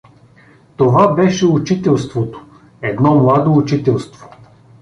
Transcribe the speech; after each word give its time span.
Това 0.77 1.13
беше 1.13 1.45
учителството— 1.47 2.41
едно 2.81 3.15
младо 3.15 3.53
учителство. 3.57 4.29